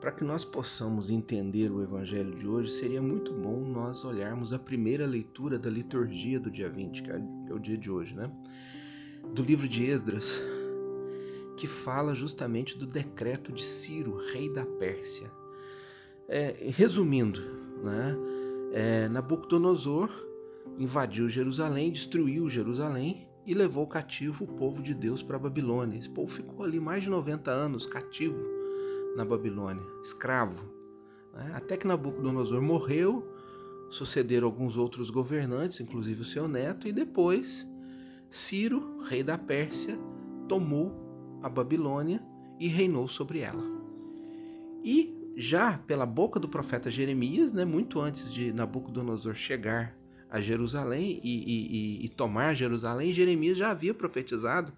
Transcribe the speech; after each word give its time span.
para 0.00 0.10
que 0.10 0.24
nós 0.24 0.44
possamos 0.44 1.10
entender 1.10 1.70
o 1.70 1.82
evangelho 1.82 2.34
de 2.34 2.48
hoje, 2.48 2.72
seria 2.72 3.02
muito 3.02 3.34
bom 3.34 3.60
nós 3.60 4.02
olharmos 4.02 4.50
a 4.50 4.58
primeira 4.58 5.06
leitura 5.06 5.58
da 5.58 5.68
liturgia 5.68 6.40
do 6.40 6.50
dia 6.50 6.70
20, 6.70 7.02
que 7.02 7.10
é 7.10 7.20
o 7.52 7.58
dia 7.58 7.76
de 7.76 7.90
hoje, 7.90 8.14
né? 8.16 8.30
Do 9.34 9.42
livro 9.42 9.68
de 9.68 9.84
Esdras, 9.84 10.42
que 11.54 11.66
fala 11.66 12.14
justamente 12.14 12.78
do 12.78 12.86
decreto 12.86 13.52
de 13.52 13.62
Ciro, 13.62 14.16
rei 14.32 14.50
da 14.50 14.64
Pérsia. 14.64 15.30
É, 16.26 16.70
resumindo, 16.70 17.42
né? 17.82 18.16
É, 18.72 19.08
Nabucodonosor 19.08 20.08
invadiu 20.78 21.28
Jerusalém, 21.28 21.92
destruiu 21.92 22.48
Jerusalém 22.48 23.28
e 23.44 23.52
levou 23.52 23.86
cativo 23.86 24.44
o 24.44 24.48
povo 24.48 24.80
de 24.80 24.94
Deus 24.94 25.22
para 25.22 25.38
Babilônia. 25.38 25.98
Esse 25.98 26.08
povo 26.08 26.32
ficou 26.32 26.64
ali 26.64 26.80
mais 26.80 27.02
de 27.02 27.10
90 27.10 27.50
anos 27.50 27.84
cativo 27.84 28.59
na 29.16 29.24
Babilônia, 29.24 29.82
escravo. 30.02 30.68
Né? 31.34 31.52
Até 31.54 31.76
que 31.76 31.86
Nabucodonosor 31.86 32.60
morreu, 32.60 33.26
sucederam 33.88 34.46
alguns 34.46 34.76
outros 34.76 35.10
governantes, 35.10 35.80
inclusive 35.80 36.22
o 36.22 36.24
seu 36.24 36.46
neto, 36.48 36.86
e 36.86 36.92
depois 36.92 37.66
Ciro, 38.30 39.02
rei 39.02 39.22
da 39.22 39.36
Pérsia, 39.36 39.98
tomou 40.48 40.92
a 41.42 41.48
Babilônia 41.48 42.22
e 42.58 42.68
reinou 42.68 43.08
sobre 43.08 43.40
ela. 43.40 43.62
E 44.84 45.32
já 45.36 45.78
pela 45.78 46.06
boca 46.06 46.38
do 46.38 46.48
profeta 46.48 46.90
Jeremias, 46.90 47.52
né, 47.52 47.64
muito 47.64 48.00
antes 48.00 48.32
de 48.32 48.52
Nabucodonosor 48.52 49.34
chegar 49.34 49.96
a 50.28 50.40
Jerusalém 50.40 51.20
e, 51.24 52.02
e, 52.02 52.04
e, 52.04 52.08
tomar 52.08 52.54
Jerusalém, 52.54 53.12
Jeremias 53.12 53.58
já 53.58 53.70
havia 53.70 53.92
profetizado 53.92 54.72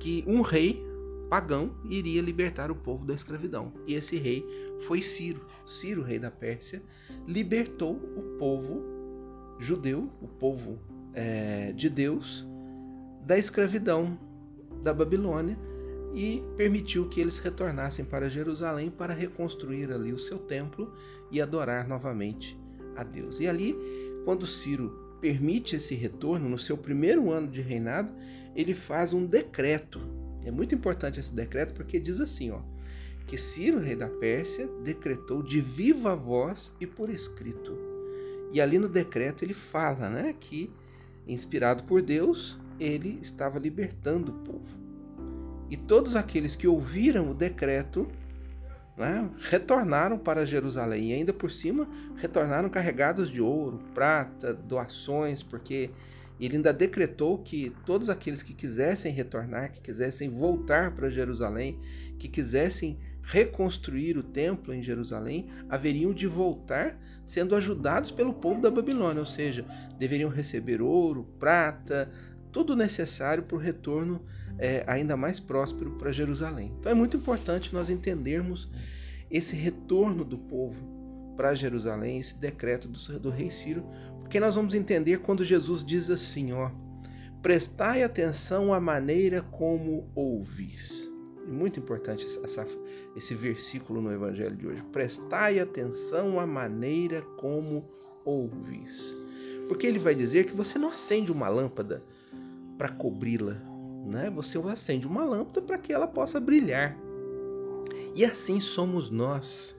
que 0.00 0.24
um 0.26 0.40
rei 0.40 0.82
pagão 1.32 1.70
iria 1.86 2.20
libertar 2.20 2.70
o 2.70 2.74
povo 2.74 3.06
da 3.06 3.14
escravidão. 3.14 3.72
E 3.86 3.94
esse 3.94 4.18
rei 4.18 4.46
foi 4.80 5.00
Ciro. 5.00 5.46
Ciro, 5.66 6.02
rei 6.02 6.18
da 6.18 6.30
Pérsia, 6.30 6.82
libertou 7.26 7.94
o 7.94 8.36
povo 8.38 8.82
judeu, 9.58 10.12
o 10.20 10.28
povo 10.28 10.78
é, 11.14 11.72
de 11.72 11.88
Deus, 11.88 12.46
da 13.24 13.38
escravidão 13.38 14.18
da 14.82 14.92
Babilônia 14.92 15.58
e 16.12 16.44
permitiu 16.54 17.08
que 17.08 17.18
eles 17.18 17.38
retornassem 17.38 18.04
para 18.04 18.28
Jerusalém 18.28 18.90
para 18.90 19.14
reconstruir 19.14 19.90
ali 19.90 20.12
o 20.12 20.18
seu 20.18 20.38
templo 20.38 20.92
e 21.30 21.40
adorar 21.40 21.88
novamente 21.88 22.60
a 22.94 23.02
Deus. 23.02 23.40
E 23.40 23.48
ali, 23.48 23.74
quando 24.26 24.46
Ciro 24.46 25.16
permite 25.18 25.76
esse 25.76 25.94
retorno, 25.94 26.46
no 26.46 26.58
seu 26.58 26.76
primeiro 26.76 27.30
ano 27.30 27.48
de 27.48 27.62
reinado, 27.62 28.12
ele 28.54 28.74
faz 28.74 29.14
um 29.14 29.24
decreto. 29.24 29.98
É 30.44 30.50
muito 30.50 30.74
importante 30.74 31.20
esse 31.20 31.32
decreto 31.32 31.74
porque 31.74 32.00
diz 32.00 32.20
assim, 32.20 32.50
ó, 32.50 32.60
que 33.26 33.38
Ciro, 33.38 33.78
rei 33.78 33.96
da 33.96 34.08
Pérsia, 34.08 34.68
decretou 34.82 35.42
de 35.42 35.60
viva 35.60 36.14
voz 36.14 36.72
e 36.80 36.86
por 36.86 37.08
escrito. 37.08 37.76
E 38.52 38.60
ali 38.60 38.78
no 38.78 38.88
decreto 38.88 39.44
ele 39.44 39.54
fala, 39.54 40.08
né, 40.08 40.34
que 40.38 40.70
inspirado 41.26 41.84
por 41.84 42.02
Deus, 42.02 42.58
ele 42.78 43.18
estava 43.22 43.58
libertando 43.58 44.32
o 44.32 44.34
povo. 44.44 44.78
E 45.70 45.76
todos 45.76 46.14
aqueles 46.14 46.54
que 46.54 46.66
ouviram 46.66 47.30
o 47.30 47.34
decreto 47.34 48.06
né, 48.96 49.30
retornaram 49.40 50.18
para 50.18 50.44
Jerusalém 50.44 51.10
e 51.10 51.14
ainda 51.14 51.32
por 51.32 51.50
cima 51.50 51.88
retornaram 52.16 52.68
carregados 52.68 53.30
de 53.30 53.40
ouro, 53.40 53.80
prata, 53.94 54.52
doações, 54.52 55.42
porque 55.42 55.90
ele 56.46 56.56
ainda 56.56 56.72
decretou 56.72 57.38
que 57.38 57.72
todos 57.86 58.08
aqueles 58.08 58.42
que 58.42 58.54
quisessem 58.54 59.12
retornar, 59.12 59.72
que 59.72 59.80
quisessem 59.80 60.28
voltar 60.28 60.94
para 60.94 61.10
Jerusalém, 61.10 61.78
que 62.18 62.28
quisessem 62.28 62.98
reconstruir 63.22 64.18
o 64.18 64.22
templo 64.22 64.74
em 64.74 64.82
Jerusalém, 64.82 65.48
haveriam 65.68 66.12
de 66.12 66.26
voltar 66.26 66.98
sendo 67.24 67.54
ajudados 67.54 68.10
pelo 68.10 68.34
povo 68.34 68.60
da 68.60 68.70
Babilônia, 68.70 69.20
ou 69.20 69.26
seja, 69.26 69.64
deveriam 69.98 70.28
receber 70.28 70.82
ouro, 70.82 71.24
prata, 71.38 72.10
tudo 72.50 72.76
necessário 72.76 73.44
para 73.44 73.56
o 73.56 73.60
retorno 73.60 74.24
é, 74.58 74.84
ainda 74.86 75.16
mais 75.16 75.40
próspero 75.40 75.92
para 75.92 76.12
Jerusalém. 76.12 76.72
Então 76.78 76.92
é 76.92 76.94
muito 76.94 77.16
importante 77.16 77.72
nós 77.72 77.88
entendermos 77.88 78.68
esse 79.30 79.56
retorno 79.56 80.24
do 80.24 80.36
povo 80.36 81.02
para 81.36 81.54
Jerusalém, 81.54 82.18
esse 82.18 82.38
decreto 82.38 82.86
do, 82.88 83.18
do 83.18 83.30
rei 83.30 83.50
Ciro, 83.50 83.84
porque 84.32 84.40
nós 84.40 84.56
vamos 84.56 84.72
entender 84.72 85.18
quando 85.18 85.44
Jesus 85.44 85.84
diz 85.84 86.08
assim, 86.08 86.54
ó, 86.54 86.70
prestai 87.42 88.02
atenção 88.02 88.72
à 88.72 88.80
maneira 88.80 89.42
como 89.42 90.10
ouvis. 90.14 91.06
Muito 91.46 91.78
importante 91.78 92.24
essa, 92.42 92.66
esse 93.14 93.34
versículo 93.34 94.00
no 94.00 94.10
Evangelho 94.10 94.56
de 94.56 94.66
hoje. 94.66 94.82
Prestai 94.84 95.60
atenção 95.60 96.40
à 96.40 96.46
maneira 96.46 97.20
como 97.36 97.84
ouvis. 98.24 99.14
Porque 99.68 99.86
ele 99.86 99.98
vai 99.98 100.14
dizer 100.14 100.46
que 100.46 100.56
você 100.56 100.78
não 100.78 100.88
acende 100.88 101.30
uma 101.30 101.50
lâmpada 101.50 102.02
para 102.78 102.88
cobri-la, 102.88 103.60
né? 104.06 104.30
Você 104.30 104.56
acende 104.60 105.06
uma 105.06 105.26
lâmpada 105.26 105.60
para 105.60 105.76
que 105.76 105.92
ela 105.92 106.06
possa 106.06 106.40
brilhar. 106.40 106.96
E 108.14 108.24
assim 108.24 108.62
somos 108.62 109.10
nós. 109.10 109.76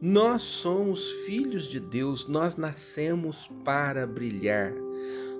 Nós 0.00 0.42
somos 0.42 1.10
filhos 1.24 1.66
de 1.66 1.80
Deus, 1.80 2.28
nós 2.28 2.56
nascemos 2.56 3.50
para 3.64 4.06
brilhar. 4.06 4.72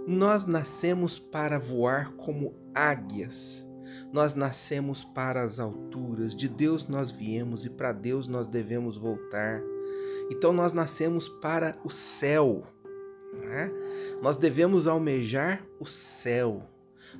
Nós 0.07 0.47
nascemos 0.47 1.19
para 1.19 1.59
voar 1.59 2.13
como 2.13 2.55
águias. 2.75 3.67
Nós 4.13 4.35
nascemos 4.35 5.05
para 5.05 5.43
as 5.43 5.61
alturas. 5.61 6.35
De 6.35 6.49
Deus 6.49 6.89
nós 6.89 7.11
viemos 7.11 7.67
e 7.67 7.71
para 7.71 7.93
Deus 7.93 8.27
nós 8.27 8.47
devemos 8.47 8.97
voltar. 8.97 9.61
Então 10.31 10.55
nós 10.55 10.73
nascemos 10.73 11.29
para 11.29 11.77
o 11.85 11.91
céu. 11.91 12.65
Né? 13.35 13.71
Nós 14.23 14.39
devemos 14.39 14.87
almejar 14.87 15.67
o 15.79 15.85
céu. 15.85 16.63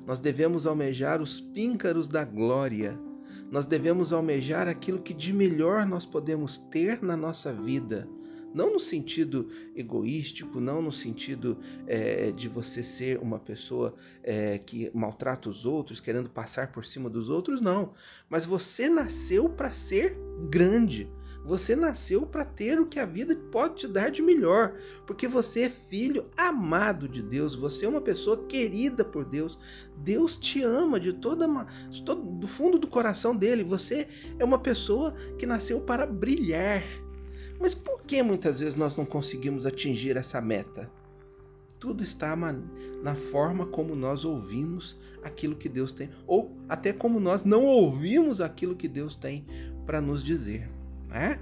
Nós 0.07 0.19
devemos 0.19 0.65
almejar 0.65 1.21
os 1.21 1.39
píncaros 1.39 2.07
da 2.07 2.25
glória. 2.25 2.97
Nós 3.49 3.65
devemos 3.65 4.11
almejar 4.11 4.67
aquilo 4.67 5.01
que 5.01 5.13
de 5.13 5.31
melhor 5.31 5.85
nós 5.85 6.05
podemos 6.05 6.57
ter 6.57 7.01
na 7.01 7.15
nossa 7.15 7.53
vida. 7.53 8.07
Não 8.53 8.73
no 8.73 8.79
sentido 8.79 9.49
egoístico, 9.75 10.59
não 10.59 10.81
no 10.81 10.91
sentido 10.91 11.57
é, 11.85 12.31
de 12.31 12.47
você 12.47 12.81
ser 12.81 13.19
uma 13.19 13.39
pessoa 13.39 13.93
é, 14.23 14.57
que 14.57 14.89
maltrata 14.93 15.49
os 15.49 15.65
outros, 15.65 15.99
querendo 15.99 16.29
passar 16.29 16.71
por 16.71 16.83
cima 16.83 17.09
dos 17.09 17.29
outros, 17.29 17.61
não. 17.61 17.93
Mas 18.29 18.45
você 18.45 18.89
nasceu 18.89 19.47
para 19.49 19.71
ser 19.71 20.17
grande. 20.49 21.09
Você 21.47 21.77
nasceu 21.77 22.25
para 22.25 22.43
ter 22.43 22.77
o 22.77 22.85
que 22.85 22.99
a 22.99 23.05
vida 23.05 23.33
pode 23.49 23.75
te 23.75 23.87
dar 23.87 24.11
de 24.11 24.21
melhor, 24.21 24.75
porque 25.05 25.29
você 25.29 25.61
é 25.61 25.69
filho 25.69 26.25
amado 26.35 27.07
de 27.07 27.21
Deus, 27.23 27.55
você 27.55 27.85
é 27.85 27.89
uma 27.89 28.01
pessoa 28.01 28.45
querida 28.47 29.05
por 29.05 29.23
Deus. 29.23 29.57
Deus 29.95 30.35
te 30.35 30.61
ama 30.61 30.99
de 30.99 31.13
toda 31.13 31.47
de 31.89 32.03
todo, 32.03 32.21
do 32.21 32.47
fundo 32.49 32.77
do 32.77 32.85
coração 32.85 33.33
dele. 33.33 33.63
Você 33.63 34.09
é 34.37 34.43
uma 34.43 34.59
pessoa 34.59 35.13
que 35.39 35.45
nasceu 35.45 35.79
para 35.79 36.05
brilhar. 36.05 36.83
Mas 37.57 37.73
por 37.73 38.01
que 38.01 38.21
muitas 38.21 38.59
vezes 38.59 38.75
nós 38.75 38.97
não 38.97 39.05
conseguimos 39.05 39.65
atingir 39.65 40.17
essa 40.17 40.41
meta? 40.41 40.91
Tudo 41.79 42.03
está 42.03 42.35
na 43.01 43.15
forma 43.15 43.65
como 43.67 43.95
nós 43.95 44.25
ouvimos 44.25 44.97
aquilo 45.23 45.55
que 45.55 45.69
Deus 45.69 45.93
tem, 45.93 46.09
ou 46.25 46.51
até 46.67 46.91
como 46.91 47.21
nós 47.21 47.45
não 47.45 47.63
ouvimos 47.63 48.41
aquilo 48.41 48.75
que 48.75 48.89
Deus 48.89 49.15
tem 49.15 49.45
para 49.85 50.01
nos 50.01 50.21
dizer. 50.21 50.76
Né? 51.07 51.39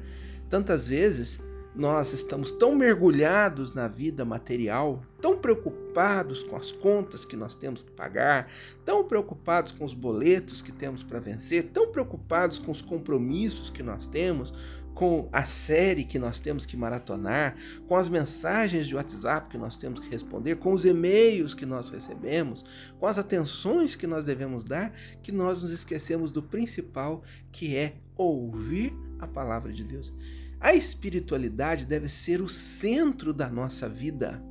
Tantas 0.49 0.87
vezes 0.87 1.41
nós 1.75 2.13
estamos 2.13 2.51
tão 2.51 2.73
mergulhados 2.73 3.73
na 3.73 3.87
vida 3.87 4.23
material, 4.23 5.03
tão 5.21 5.37
preocupados 5.37 6.41
com 6.41 6.55
as 6.55 6.71
contas 6.71 7.25
que 7.25 7.35
nós 7.35 7.53
temos 7.53 7.83
que 7.83 7.91
pagar, 7.91 8.49
tão 8.85 9.03
preocupados 9.03 9.73
com 9.73 9.83
os 9.83 9.93
boletos 9.93 10.61
que 10.61 10.71
temos 10.71 11.03
para 11.03 11.19
vencer, 11.19 11.71
tão 11.73 11.91
preocupados 11.91 12.57
com 12.59 12.71
os 12.71 12.81
compromissos 12.81 13.69
que 13.69 13.83
nós 13.83 14.07
temos, 14.07 14.53
com 14.93 15.27
a 15.33 15.43
série 15.43 16.05
que 16.05 16.17
nós 16.17 16.39
temos 16.39 16.65
que 16.65 16.77
maratonar, 16.77 17.57
com 17.85 17.97
as 17.97 18.07
mensagens 18.07 18.87
de 18.87 18.95
WhatsApp 18.95 19.49
que 19.49 19.57
nós 19.57 19.75
temos 19.75 19.99
que 19.99 20.09
responder, 20.09 20.55
com 20.55 20.71
os 20.71 20.85
e-mails 20.85 21.53
que 21.53 21.65
nós 21.65 21.89
recebemos, 21.89 22.63
com 22.97 23.05
as 23.05 23.19
atenções 23.19 23.97
que 23.97 24.07
nós 24.07 24.23
devemos 24.23 24.63
dar, 24.63 24.93
que 25.21 25.33
nós 25.33 25.61
nos 25.61 25.71
esquecemos 25.71 26.31
do 26.31 26.41
principal, 26.41 27.21
que 27.51 27.75
é 27.75 27.95
ouvir 28.15 28.95
a 29.19 29.27
palavra 29.27 29.71
de 29.71 29.83
Deus. 29.83 30.13
A 30.59 30.73
espiritualidade 30.73 31.85
deve 31.85 32.07
ser 32.07 32.41
o 32.41 32.49
centro 32.49 33.33
da 33.33 33.47
nossa 33.47 33.87
vida, 33.87 34.41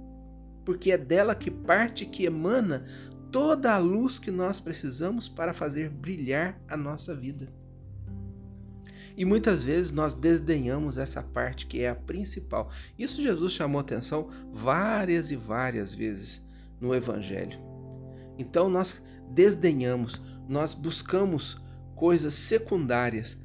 porque 0.64 0.92
é 0.92 0.98
dela 0.98 1.34
que 1.34 1.50
parte, 1.50 2.06
que 2.06 2.24
emana 2.24 2.84
toda 3.32 3.72
a 3.72 3.78
luz 3.78 4.18
que 4.18 4.30
nós 4.30 4.60
precisamos 4.60 5.28
para 5.28 5.52
fazer 5.52 5.90
brilhar 5.90 6.60
a 6.68 6.76
nossa 6.76 7.14
vida. 7.14 7.52
E 9.16 9.24
muitas 9.24 9.62
vezes 9.62 9.92
nós 9.92 10.14
desdenhamos 10.14 10.98
essa 10.98 11.22
parte 11.22 11.66
que 11.66 11.80
é 11.80 11.88
a 11.88 11.94
principal. 11.94 12.70
Isso 12.98 13.22
Jesus 13.22 13.52
chamou 13.52 13.80
atenção 13.80 14.28
várias 14.52 15.30
e 15.30 15.36
várias 15.36 15.94
vezes 15.94 16.42
no 16.80 16.94
Evangelho. 16.94 17.58
Então 18.38 18.68
nós 18.68 19.02
desdenhamos, 19.30 20.20
nós 20.48 20.74
buscamos 20.74 21.60
coisas 21.94 22.34
secundárias 22.34 23.38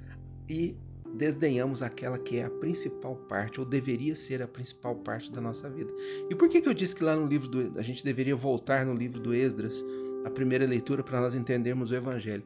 e 0.48 0.76
desdenhamos 1.14 1.82
aquela 1.82 2.18
que 2.18 2.38
é 2.38 2.46
a 2.46 2.50
principal 2.50 3.16
parte, 3.16 3.60
ou 3.60 3.66
deveria 3.66 4.16
ser 4.16 4.42
a 4.42 4.48
principal 4.48 4.96
parte 4.96 5.32
da 5.32 5.42
nossa 5.42 5.70
vida. 5.70 5.92
E 6.30 6.36
por 6.36 6.50
que, 6.50 6.62
que 6.62 6.70
eu 6.70 6.74
disse 6.74 6.96
que 6.96 7.04
lá 7.04 7.16
no 7.16 7.28
livro 7.28 7.48
do. 7.48 7.80
A 7.80 7.82
gente 7.82 8.04
deveria 8.04 8.36
voltar 8.36 8.86
no 8.86 8.94
livro 8.94 9.20
do 9.20 9.34
Esdras, 9.34 9.84
a 10.26 10.30
primeira 10.30 10.66
leitura, 10.66 11.04
para 11.04 11.20
nós 11.20 11.34
entendermos 11.34 11.92
o 11.92 11.96
Evangelho? 11.96 12.44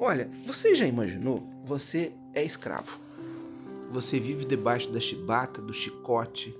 Olha, 0.00 0.30
você 0.46 0.74
já 0.74 0.86
imaginou? 0.86 1.48
Você 1.64 2.12
é 2.34 2.44
escravo. 2.44 3.00
Você 3.90 4.20
vive 4.20 4.44
debaixo 4.44 4.90
da 4.92 5.00
chibata, 5.00 5.60
do 5.60 5.72
chicote. 5.72 6.56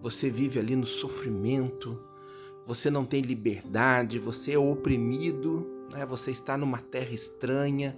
Você 0.00 0.30
vive 0.30 0.58
ali 0.58 0.74
no 0.74 0.86
sofrimento. 0.86 2.02
Você 2.66 2.90
não 2.90 3.04
tem 3.04 3.20
liberdade. 3.22 4.18
Você 4.18 4.52
é 4.52 4.58
oprimido. 4.58 5.64
Né? 5.92 6.04
Você 6.06 6.32
está 6.32 6.56
numa 6.56 6.78
terra 6.78 7.12
estranha 7.12 7.96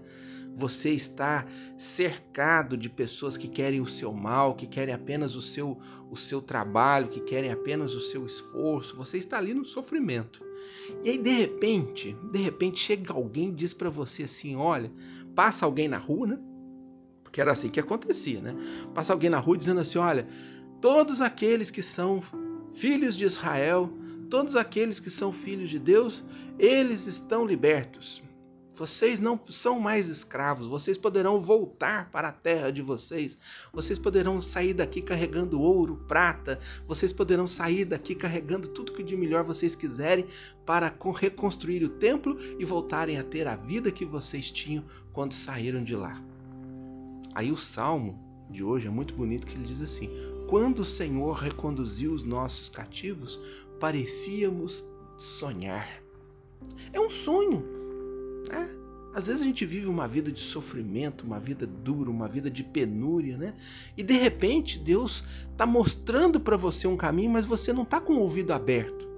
você 0.57 0.91
está 0.91 1.47
cercado 1.77 2.77
de 2.77 2.89
pessoas 2.89 3.37
que 3.37 3.49
querem 3.49 3.81
o 3.81 3.87
seu 3.87 4.13
mal, 4.13 4.55
que 4.55 4.67
querem 4.67 4.95
apenas 4.95 5.35
o 5.35 5.43
seu, 5.43 5.79
o 6.11 6.17
seu 6.17 6.41
trabalho, 6.41 7.09
que 7.09 7.21
querem 7.21 7.51
apenas 7.51 7.95
o 7.95 8.01
seu 8.01 8.25
esforço. 8.25 8.97
Você 8.97 9.19
está 9.19 9.39
ali 9.39 9.53
no 9.53 9.65
sofrimento. 9.65 10.43
E 11.03 11.11
aí 11.11 11.19
de 11.19 11.31
repente, 11.31 12.17
de 12.31 12.39
repente 12.39 12.79
chega 12.79 13.13
alguém 13.13 13.49
e 13.49 13.53
diz 13.53 13.75
para 13.75 13.91
você 13.91 14.25
assim, 14.25 14.55
olha, 14.55 14.93
passa 15.35 15.67
alguém 15.67 15.89
na 15.89 15.99
rua, 15.99 16.27
né? 16.27 16.39
Porque 17.23 17.41
era 17.41 17.53
assim 17.53 17.69
que 17.69 17.81
acontecia, 17.81 18.41
né? 18.41 18.55
Passa 18.95 19.13
alguém 19.13 19.29
na 19.29 19.39
rua 19.39 19.59
dizendo 19.59 19.81
assim, 19.81 19.99
olha, 19.99 20.27
todos 20.81 21.21
aqueles 21.21 21.71
que 21.71 21.83
são 21.83 22.23
filhos 22.73 23.17
de 23.17 23.25
Israel, 23.25 23.93
todos 24.31 24.55
aqueles 24.55 25.01
que 25.01 25.11
são 25.11 25.33
filhos 25.33 25.69
de 25.69 25.79
Deus, 25.79 26.23
eles 26.59 27.07
estão 27.07 27.45
libertos. 27.45 28.23
Vocês 28.75 29.21
não 29.21 29.39
são 29.49 29.79
mais 29.79 30.09
escravos, 30.09 30.67
vocês 30.67 30.99
poderão 30.99 31.41
voltar 31.41 32.11
para 32.11 32.29
a 32.29 32.33
terra 32.33 32.73
de 32.73 32.83
vocês. 32.83 33.39
Vocês 33.73 34.01
poderão 34.01 34.43
sair 34.43 34.75
daqui 34.75 35.01
carregando 35.01 35.61
ouro, 35.61 36.05
prata, 36.09 36.59
vocês 36.85 37.13
poderão 37.13 37.47
sair 37.47 37.85
daqui 37.85 38.17
carregando 38.17 38.67
tudo 38.67 38.93
que 38.93 39.05
de 39.05 39.17
melhor 39.17 39.45
vocês 39.45 39.77
quiserem 39.77 40.27
para 40.67 40.93
reconstruir 41.17 41.85
o 41.85 41.89
templo 41.89 42.37
e 42.59 42.65
voltarem 42.65 43.17
a 43.17 43.23
ter 43.23 43.47
a 43.47 43.55
vida 43.55 43.93
que 43.93 44.05
vocês 44.05 44.51
tinham 44.51 44.85
quando 45.13 45.35
saíram 45.35 45.85
de 45.85 45.95
lá. 45.95 46.21
Aí 47.33 47.53
o 47.53 47.57
salmo 47.57 48.19
de 48.51 48.65
hoje 48.65 48.89
é 48.89 48.91
muito 48.91 49.15
bonito 49.15 49.47
que 49.47 49.55
ele 49.55 49.67
diz 49.67 49.83
assim: 49.83 50.11
Quando 50.49 50.81
o 50.81 50.85
Senhor 50.85 51.37
reconduziu 51.37 52.13
os 52.13 52.25
nossos 52.25 52.69
cativos, 52.69 53.41
parecíamos 53.79 54.85
sonhar. 55.17 56.03
É 56.93 56.99
um 56.99 57.11
sonho 57.11 57.84
é. 58.51 58.85
Às 59.15 59.29
vezes 59.29 59.43
a 59.43 59.45
gente 59.45 59.65
vive 59.65 59.87
uma 59.87 60.09
vida 60.09 60.33
de 60.33 60.41
sofrimento, 60.41 61.25
uma 61.25 61.39
vida 61.39 61.65
dura, 61.67 62.11
uma 62.11 62.27
vida 62.27 62.51
de 62.51 62.65
penúria, 62.65 63.39
né? 63.39 63.55
E 63.97 64.03
de 64.03 64.15
repente 64.15 64.77
Deus 64.77 65.23
está 65.53 65.65
mostrando 65.65 66.41
para 66.41 66.57
você 66.57 66.89
um 66.89 66.97
caminho, 66.97 67.31
mas 67.31 67.47
você 67.47 67.73
não 67.73 67.85
está 67.85 68.01
com 68.01 68.15
o 68.15 68.21
ouvido 68.21 68.53
aberto. 68.53 69.09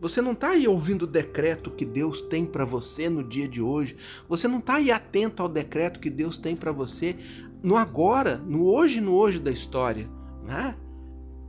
Você 0.00 0.20
não 0.20 0.32
está 0.32 0.50
aí 0.50 0.68
ouvindo 0.68 1.02
o 1.02 1.08
decreto 1.08 1.70
que 1.70 1.84
Deus 1.84 2.20
tem 2.22 2.46
para 2.46 2.64
você 2.64 3.08
no 3.08 3.24
dia 3.24 3.48
de 3.48 3.60
hoje. 3.60 3.96
Você 4.28 4.46
não 4.46 4.58
está 4.58 4.74
aí 4.74 4.92
atento 4.92 5.42
ao 5.42 5.48
decreto 5.48 5.98
que 5.98 6.10
Deus 6.10 6.38
tem 6.38 6.54
para 6.54 6.70
você 6.70 7.16
no 7.62 7.76
agora, 7.76 8.36
no 8.36 8.64
hoje, 8.64 9.00
no 9.00 9.14
hoje 9.14 9.40
da 9.40 9.50
história, 9.50 10.08
né? 10.44 10.76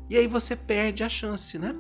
E 0.09 0.17
aí 0.17 0.25
você 0.25 0.55
perde 0.55 1.03
a 1.03 1.09
chance, 1.09 1.59
né? 1.59 1.75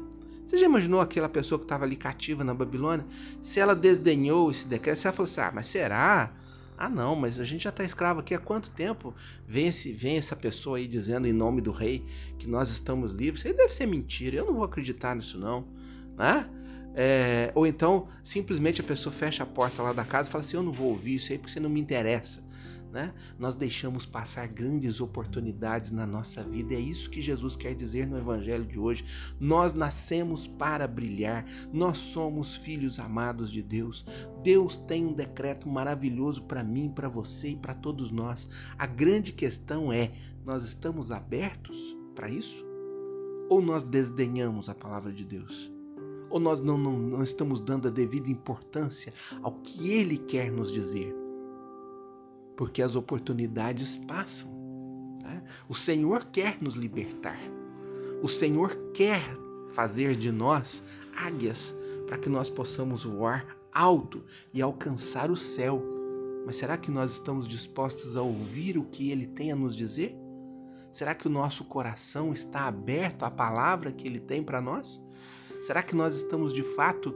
Você 0.45 0.57
já 0.57 0.65
imaginou 0.65 1.01
aquela 1.01 1.27
pessoa 1.27 1.57
que 1.57 1.65
estava 1.65 1.85
ali 1.85 1.95
cativa 1.95 2.43
na 2.43 2.53
Babilônia? 2.53 3.05
Se 3.41 3.59
ela 3.59 3.75
desdenhou 3.75 4.51
esse 4.51 4.67
decreto, 4.67 4.97
se 4.97 5.07
ela 5.07 5.15
falou 5.15 5.29
assim: 5.29 5.41
ah, 5.41 5.51
mas 5.53 5.65
será? 5.67 6.31
Ah, 6.77 6.89
não, 6.89 7.15
mas 7.15 7.39
a 7.39 7.43
gente 7.43 7.63
já 7.63 7.69
está 7.69 7.83
escravo 7.83 8.19
aqui 8.19 8.35
há 8.35 8.39
quanto 8.39 8.69
tempo? 8.69 9.13
Vem, 9.47 9.67
esse, 9.67 9.91
vem 9.93 10.17
essa 10.17 10.35
pessoa 10.35 10.77
aí 10.77 10.87
dizendo 10.87 11.25
em 11.25 11.33
nome 11.33 11.61
do 11.61 11.71
rei 11.71 12.05
que 12.37 12.47
nós 12.47 12.69
estamos 12.69 13.11
livres. 13.11 13.39
Isso 13.39 13.47
aí 13.47 13.53
deve 13.53 13.73
ser 13.73 13.85
mentira, 13.85 14.35
eu 14.35 14.45
não 14.45 14.53
vou 14.53 14.63
acreditar 14.65 15.15
nisso, 15.15 15.39
não. 15.39 15.65
Né? 16.17 16.49
É, 16.93 17.51
ou 17.55 17.65
então, 17.65 18.07
simplesmente 18.23 18.81
a 18.81 18.83
pessoa 18.83 19.13
fecha 19.13 19.43
a 19.43 19.45
porta 19.45 19.81
lá 19.81 19.93
da 19.93 20.03
casa 20.03 20.29
e 20.29 20.31
fala 20.31 20.43
assim: 20.43 20.57
Eu 20.57 20.63
não 20.63 20.71
vou 20.71 20.89
ouvir 20.89 21.15
isso 21.15 21.31
aí 21.31 21.37
porque 21.37 21.53
você 21.53 21.59
não 21.59 21.69
me 21.69 21.79
interessa 21.79 22.44
né? 22.95 23.13
Nós 23.37 23.55
deixamos 23.55 24.05
passar 24.05 24.47
grandes 24.47 25.01
oportunidades 25.01 25.91
na 25.91 26.07
nossa 26.07 26.41
vida. 26.41 26.73
É 26.73 26.79
isso 26.79 27.09
que 27.09 27.21
Jesus 27.21 27.57
quer 27.57 27.75
dizer 27.75 28.07
no 28.07 28.17
Evangelho 28.17 28.65
de 28.65 28.79
hoje. 28.79 29.03
Nós 29.37 29.73
nascemos 29.73 30.47
para 30.47 30.87
brilhar. 30.87 31.45
Nós 31.73 31.97
somos 31.97 32.55
filhos 32.55 32.97
amados 32.97 33.51
de 33.51 33.61
Deus. 33.61 34.05
Deus 34.41 34.77
tem 34.77 35.05
um 35.05 35.11
decreto 35.11 35.67
maravilhoso 35.67 36.43
para 36.43 36.63
mim, 36.63 36.89
para 36.89 37.09
você 37.09 37.49
e 37.49 37.57
para 37.57 37.73
todos 37.73 38.11
nós. 38.11 38.47
A 38.77 38.87
grande 38.87 39.33
questão 39.33 39.91
é: 39.91 40.13
nós 40.45 40.63
estamos 40.63 41.11
abertos 41.11 41.77
para 42.15 42.29
isso? 42.29 42.65
Ou 43.49 43.61
nós 43.61 43.83
desdenhamos 43.83 44.69
a 44.69 44.73
palavra 44.73 45.11
de 45.11 45.25
Deus? 45.25 45.69
Ou 46.29 46.39
nós 46.39 46.61
não, 46.61 46.77
não, 46.77 46.93
não 46.97 47.23
estamos 47.23 47.59
dando 47.59 47.89
a 47.89 47.91
devida 47.91 48.29
importância 48.31 49.13
ao 49.43 49.51
que 49.51 49.91
Ele 49.91 50.17
quer 50.17 50.49
nos 50.49 50.71
dizer? 50.71 51.24
Porque 52.55 52.81
as 52.81 52.95
oportunidades 52.95 53.97
passam. 53.97 54.49
Tá? 55.21 55.41
O 55.67 55.73
Senhor 55.73 56.25
quer 56.25 56.61
nos 56.61 56.75
libertar. 56.75 57.39
O 58.21 58.27
Senhor 58.27 58.75
quer 58.93 59.23
fazer 59.71 60.15
de 60.15 60.31
nós 60.31 60.83
águias 61.15 61.75
para 62.07 62.17
que 62.17 62.29
nós 62.29 62.49
possamos 62.49 63.03
voar 63.03 63.45
alto 63.71 64.23
e 64.53 64.61
alcançar 64.61 65.29
o 65.29 65.35
céu. 65.35 65.83
Mas 66.45 66.57
será 66.57 66.77
que 66.77 66.91
nós 66.91 67.13
estamos 67.13 67.47
dispostos 67.47 68.15
a 68.15 68.21
ouvir 68.21 68.77
o 68.77 68.83
que 68.83 69.11
Ele 69.11 69.27
tem 69.27 69.51
a 69.51 69.55
nos 69.55 69.75
dizer? 69.75 70.15
Será 70.91 71.13
que 71.13 71.27
o 71.27 71.31
nosso 71.31 71.65
coração 71.65 72.31
está 72.31 72.67
aberto 72.67 73.23
à 73.23 73.31
palavra 73.31 73.91
que 73.91 74.07
Ele 74.07 74.19
tem 74.19 74.41
para 74.41 74.61
nós? 74.61 75.03
Será 75.61 75.83
que 75.83 75.95
nós 75.95 76.15
estamos 76.15 76.53
de 76.53 76.63
fato 76.63 77.13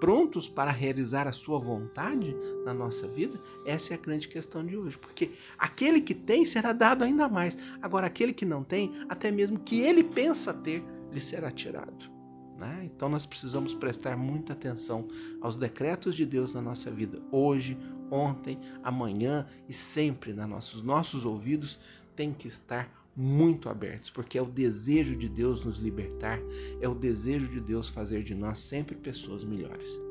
prontos 0.00 0.48
para 0.48 0.70
realizar 0.70 1.26
a 1.26 1.32
sua 1.32 1.58
vontade 1.58 2.36
na 2.64 2.72
nossa 2.72 3.06
vida? 3.06 3.40
Essa 3.64 3.94
é 3.94 3.96
a 3.96 4.00
grande 4.00 4.28
questão 4.28 4.64
de 4.64 4.76
hoje, 4.76 4.98
porque 4.98 5.32
aquele 5.58 6.00
que 6.00 6.14
tem 6.14 6.44
será 6.44 6.72
dado 6.72 7.04
ainda 7.04 7.28
mais. 7.28 7.56
Agora, 7.80 8.06
aquele 8.06 8.32
que 8.32 8.44
não 8.44 8.62
tem, 8.62 8.92
até 9.08 9.30
mesmo 9.30 9.58
que 9.58 9.80
ele 9.80 10.04
pensa 10.04 10.52
ter, 10.52 10.84
lhe 11.12 11.20
será 11.20 11.50
tirado. 11.50 12.10
Né? 12.58 12.82
Então, 12.84 13.08
nós 13.08 13.26
precisamos 13.26 13.74
prestar 13.74 14.16
muita 14.16 14.54
atenção 14.54 15.06
aos 15.40 15.56
decretos 15.56 16.14
de 16.14 16.24
Deus 16.24 16.54
na 16.54 16.62
nossa 16.62 16.90
vida, 16.90 17.20
hoje, 17.30 17.76
ontem, 18.10 18.58
amanhã 18.82 19.46
e 19.68 19.72
sempre. 19.72 20.32
Nos 20.32 20.48
nossos, 20.48 20.82
nossos 20.82 21.24
ouvidos 21.24 21.78
tem 22.14 22.32
que 22.32 22.48
estar 22.48 22.90
muito 23.16 23.68
abertos, 23.68 24.10
porque 24.10 24.36
é 24.36 24.42
o 24.42 24.46
desejo 24.46 25.16
de 25.16 25.28
Deus 25.28 25.64
nos 25.64 25.78
libertar, 25.78 26.38
é 26.80 26.88
o 26.88 26.94
desejo 26.94 27.48
de 27.48 27.60
Deus 27.60 27.88
fazer 27.88 28.22
de 28.22 28.34
nós 28.34 28.58
sempre 28.58 28.94
pessoas 28.94 29.42
melhores. 29.42 30.05